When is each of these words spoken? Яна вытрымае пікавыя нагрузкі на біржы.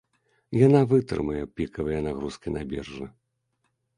Яна 0.67 0.79
вытрымае 0.93 1.43
пікавыя 1.61 1.99
нагрузкі 2.07 2.55
на 2.57 2.61
біржы. 2.75 3.05